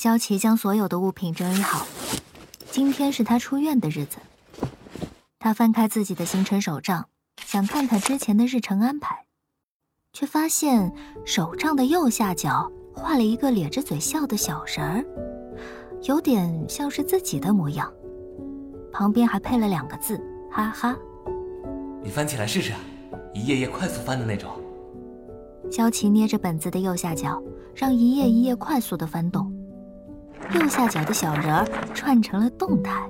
[0.00, 1.86] 萧琪将所有的物品整理好。
[2.70, 4.16] 今天是他出院的日子。
[5.38, 7.06] 他翻开自己的行程手账，
[7.44, 9.26] 想看看之前的日程安排，
[10.14, 10.90] 却发现
[11.26, 15.04] 手账的右下角画了一个咧着嘴笑的小人儿，
[16.04, 17.92] 有点像是自己的模样。
[18.90, 20.18] 旁边还配了两个字：
[20.50, 20.96] 哈哈。
[22.02, 22.72] 你翻起来试试，
[23.34, 24.50] 一页页快速翻的那种。
[25.70, 27.42] 萧琪捏着本子的右下角，
[27.74, 29.54] 让一页一页快速的翻动，
[30.54, 31.64] 右下角的小人儿
[31.94, 33.08] 串成了动态。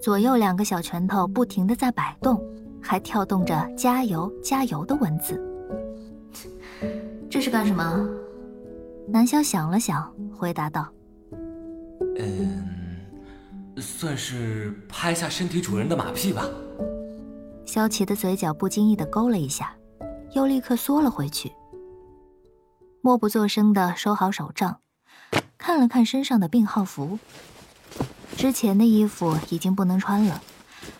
[0.00, 2.38] 左右两个小拳头不停的在摆动，
[2.82, 5.40] 还跳动着“加油，加油”的文字。
[7.30, 8.06] 这是干什么？
[9.08, 10.86] 南萧想了想，回答道
[12.20, 12.64] ：“嗯，
[13.78, 16.46] 算是拍下身体主人的马屁吧。”
[17.64, 19.74] 萧琪的嘴角不经意的勾了一下，
[20.32, 21.50] 又立刻缩了回去，
[23.00, 24.80] 默不作声的收好手账，
[25.58, 27.18] 看了看身上的病号服。
[28.36, 30.42] 之前的衣服已经不能穿了，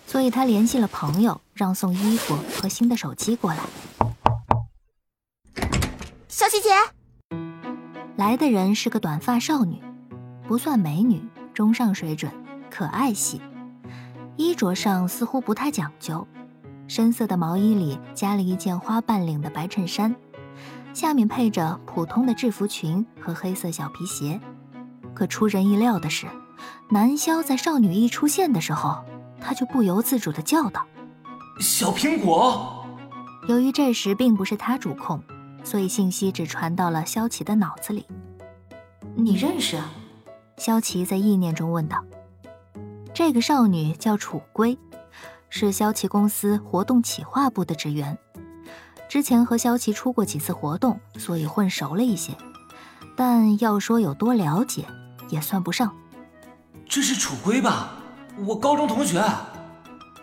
[0.07, 3.59] 所以他联系了朋友，让送衣服和新的手机过来。
[6.29, 7.37] 小琪姐，
[8.17, 9.83] 来的人是个短发少女，
[10.47, 12.33] 不算美女，中上水准，
[12.71, 13.41] 可爱系。
[14.37, 16.27] 衣着上似乎不太讲究，
[16.89, 20.15] 深色的毛衣里加了一件花瓣领的白衬衫，
[20.95, 24.41] 下面配着普通的制服裙和黑色小皮鞋。
[25.13, 26.27] 可出人意料的是。
[26.91, 29.05] 南萧在少女一出现的时候，
[29.41, 30.87] 他就不由自主的叫道
[31.61, 32.87] ：“小苹果。”
[33.49, 35.21] 由于这时并不是他主控，
[35.65, 38.07] 所以信息只传到了萧琪的脑子里。
[39.17, 39.79] 你认识？
[40.57, 42.05] 萧琪在意念中问道。
[43.13, 44.79] 这个少女叫楚归，
[45.49, 48.17] 是萧琪公司活动企划部的职员，
[49.15, 52.37] 之前和萧琪出过几次活动，所以混熟了一些。
[53.15, 54.89] 但要说有多了解，
[55.29, 55.95] 也算不上。
[56.89, 57.91] 这是楚归吧？
[58.45, 59.25] 我高中同学。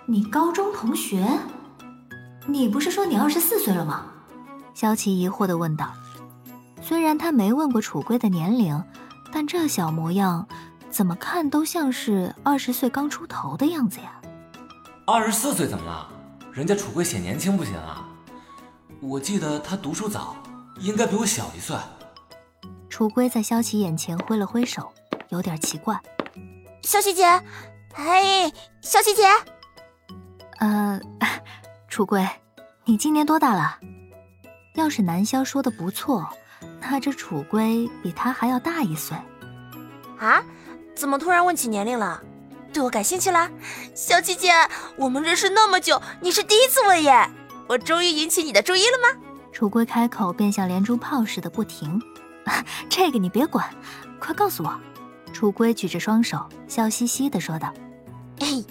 [0.06, 1.26] 你高中同学？
[2.46, 4.08] 你不是说你二十四岁了吗？
[4.74, 5.94] 萧琪疑惑地问道。
[6.82, 8.84] 虽然他没问过楚归的年龄，
[9.32, 10.46] 但这小模样，
[10.90, 14.20] 怎么看都像是二十岁刚出头的样子呀。
[15.08, 16.10] 二十四岁怎么了？
[16.52, 18.06] 人家楚归显年轻不行啊？
[19.02, 20.36] 我记得他读书早，
[20.80, 21.76] 应该比我小一岁。
[22.88, 24.92] 楚归在萧琪眼前挥了挥手，
[25.30, 26.00] 有点奇怪。
[26.84, 27.26] 萧琪姐，
[27.96, 28.52] 哎，
[28.82, 29.24] 萧琪姐，
[30.60, 31.02] 呃，
[31.90, 32.28] 楚归，
[32.86, 33.80] 你今年多大了？
[34.76, 36.30] 要是南萧说的不错，
[36.80, 39.18] 那这楚归比他还要大一岁。
[40.20, 40.44] 啊？
[40.94, 42.22] 怎么突然问起年龄了？
[42.72, 43.50] 对我感兴趣啦？
[43.96, 44.52] 小琪姐，
[44.96, 47.28] 我们认识那么久，你是第一次问耶，
[47.72, 49.22] 我终于引起你的注意了吗？
[49.54, 52.02] 楚归开口便像连珠炮似的不停。
[52.90, 53.66] 这个你别管，
[54.20, 54.78] 快告诉我。
[55.32, 57.74] 楚归举着双手，笑嘻嘻的说道
[58.42, 58.66] ：“嘿，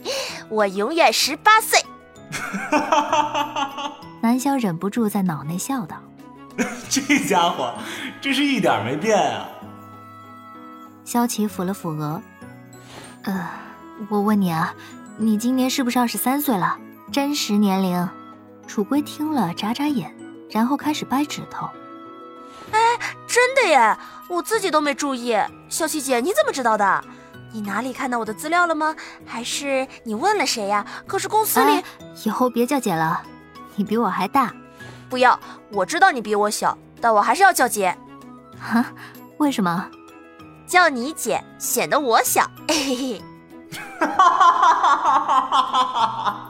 [0.50, 1.82] 我永远十八岁。
[4.20, 5.96] ”南萧忍不住在脑内笑道
[6.90, 7.72] ：“这家伙
[8.20, 9.48] 真是一点没变啊！”
[11.06, 12.20] 萧琪抚了抚额
[13.24, 13.48] ：“呃，
[14.10, 14.74] 我问你啊，
[15.16, 16.76] 你今年是不是二十三岁了？
[17.10, 18.06] 真实年龄？”
[18.70, 20.14] 楚归听了眨眨眼，
[20.48, 21.68] 然后开始掰指头。
[22.70, 22.78] 哎，
[23.26, 23.98] 真的耶！
[24.28, 25.36] 我自己都没注意。
[25.68, 27.04] 小七姐，你怎么知道的？
[27.52, 28.94] 你哪里看到我的资料了吗？
[29.26, 30.86] 还是你问了谁呀？
[31.04, 31.82] 可是公司里……
[32.24, 33.20] 以后别叫姐了，
[33.74, 34.52] 你比我还大。
[35.08, 35.36] 不要，
[35.72, 37.98] 我知道你比我小，但我还是要叫姐。
[38.56, 38.86] 哈？
[39.38, 39.90] 为什么？
[40.68, 42.48] 叫你姐显得我小。
[42.68, 43.22] 嘿嘿。
[43.98, 45.72] 哈哈哈哈哈
[46.22, 46.49] 哈！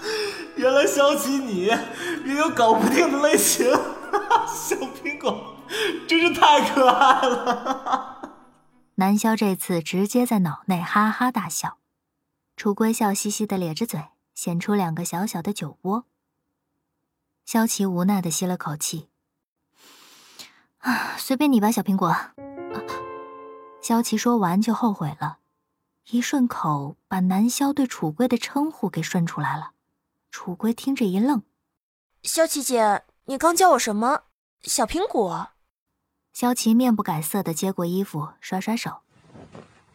[0.56, 3.70] 原来小琪你也有搞不定的类型。
[4.46, 5.56] 小苹果
[6.08, 8.38] 真是太可爱了。
[8.96, 11.76] 南萧这次直接在脑内哈哈大笑，
[12.56, 16.04] 楚归笑嘻嘻的咧着嘴，显出两个小小的酒窝。
[17.44, 19.08] 萧琪无奈的吸了口气，
[20.78, 22.16] 啊， 随便你吧，小苹果。
[23.82, 25.38] 萧琪说完就后悔了，
[26.10, 29.72] 一顺口把南萧对楚归的称呼给顺出来了。
[30.38, 31.44] 楚归听着一愣，
[32.22, 33.04] 萧琪姐。
[33.24, 34.24] 你刚叫我什么？
[34.64, 35.48] 小苹果。
[36.34, 38.98] 萧琪面不改色的接过衣服，甩甩手。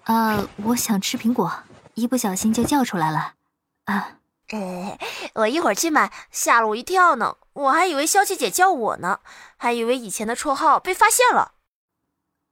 [0.05, 1.61] 啊，我想吃苹果，
[1.93, 3.35] 一不小心就叫出来了。
[3.83, 4.17] 啊，
[4.49, 4.97] 呃，
[5.35, 7.37] 我一会儿去买，吓了我一跳呢。
[7.53, 9.19] 我还以为萧琪姐叫我呢，
[9.57, 11.51] 还以为以前的绰号被发现了。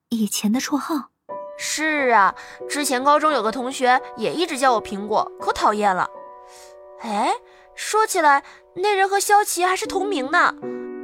[0.09, 1.09] 以前的绰号？
[1.57, 2.35] 是啊，
[2.69, 6.07] 之前高中有个同学也一直叫我苹果，可讨厌了。
[6.99, 7.33] 哎。
[7.81, 8.43] 说起来，
[8.75, 10.53] 那人和萧琪还是同名呢，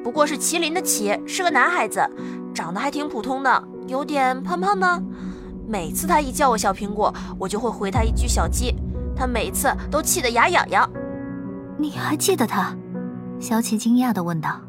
[0.03, 2.05] 不过是麒麟的麒，是个男孩子，
[2.53, 5.01] 长得还挺普通的，有点胖胖的。
[5.65, 8.75] 每次他一叫我小苹果，我就会回他一句小鸡，
[9.15, 10.91] 他每次都气得牙痒痒。
[11.79, 12.75] 你还记得他？
[13.39, 14.59] 萧琪惊讶地问道。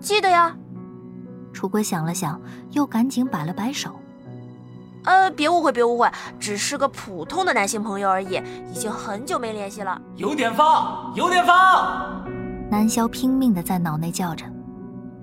[0.00, 0.56] 记得呀。
[1.52, 2.42] 楚归想了想，
[2.72, 3.96] 又赶紧摆了摆手。
[5.06, 8.42] 呃，别误会，别误会，只是个普通的男性朋友而已，
[8.72, 10.00] 已经很久没联系了。
[10.16, 12.24] 有点方，有点方。
[12.68, 14.44] 南萧拼命的在脑内叫着，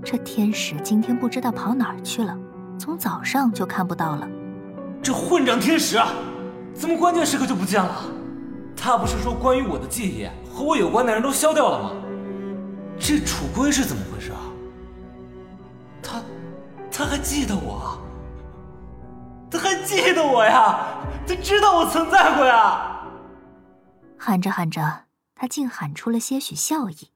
[0.01, 2.33] 这天使今天不知道跑哪儿去了，
[2.79, 4.25] 从早上就看不到了。
[5.01, 6.07] 这混账天使啊，
[6.73, 8.05] 怎么关键时刻就不见了？
[8.75, 11.91] 他不是说关于我的记忆和我有关的人都消掉了吗？
[12.97, 14.39] 这楚归是怎么回事啊？
[16.01, 16.21] 他，
[16.89, 17.97] 他还记得我？
[19.53, 20.79] 他还记得我呀？
[21.27, 23.05] 他知道我存在过呀？
[24.17, 25.05] 喊着喊着，
[25.35, 27.12] 他竟喊出了些许笑意。